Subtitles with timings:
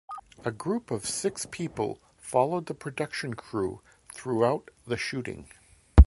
[0.43, 5.47] A group of six people followed the production crew throughout the shooting.